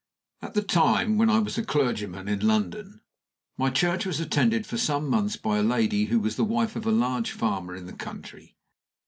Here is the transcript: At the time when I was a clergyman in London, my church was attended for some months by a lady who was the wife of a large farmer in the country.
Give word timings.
At 0.41 0.55
the 0.55 0.63
time 0.63 1.19
when 1.19 1.29
I 1.29 1.37
was 1.37 1.59
a 1.59 1.63
clergyman 1.63 2.27
in 2.27 2.39
London, 2.39 3.01
my 3.55 3.69
church 3.69 4.03
was 4.03 4.19
attended 4.19 4.65
for 4.65 4.75
some 4.79 5.07
months 5.07 5.37
by 5.37 5.59
a 5.59 5.63
lady 5.63 6.05
who 6.05 6.19
was 6.19 6.37
the 6.37 6.43
wife 6.43 6.75
of 6.75 6.87
a 6.87 6.91
large 6.91 7.29
farmer 7.29 7.75
in 7.75 7.85
the 7.85 7.93
country. 7.93 8.55